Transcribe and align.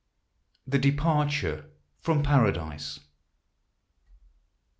THE 0.65 0.79
DEPARTURE 0.79 1.65
FROM 1.99 2.23
PARADISE. 2.23 3.01